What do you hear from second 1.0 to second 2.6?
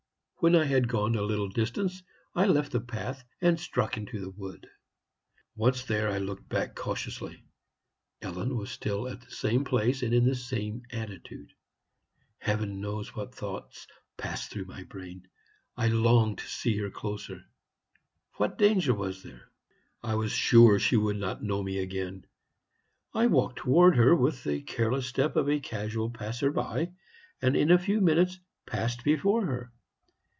a little distance, I